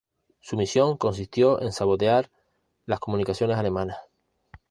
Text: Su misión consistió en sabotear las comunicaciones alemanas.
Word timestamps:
Su 0.39 0.57
misión 0.57 0.97
consistió 0.97 1.61
en 1.61 1.71
sabotear 1.71 2.31
las 2.87 2.99
comunicaciones 2.99 3.55
alemanas. 3.55 3.97